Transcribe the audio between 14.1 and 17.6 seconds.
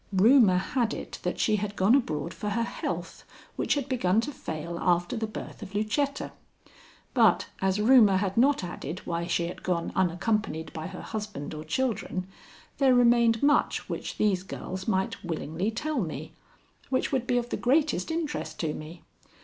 these girls might willingly tell me, which would be of the